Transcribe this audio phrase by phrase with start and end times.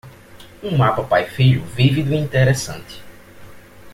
[0.63, 3.03] um mapa pai-filho vívido e interessante